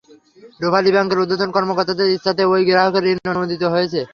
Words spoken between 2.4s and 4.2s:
ওই গ্রাহকের ঋণ অনুমোদিত হয়েছে।